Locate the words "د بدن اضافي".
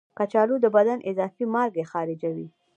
0.61-1.43